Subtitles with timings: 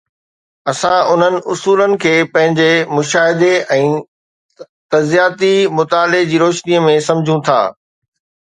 [0.71, 3.93] اسان انهن اصولن کي پنهنجي مشاهدي ۽
[4.95, 7.61] تجزياتي مطالعي جي روشنيءَ ۾ سمجهون ٿا